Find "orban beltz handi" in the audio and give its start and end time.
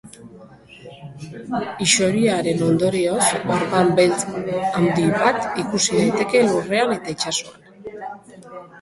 3.59-5.07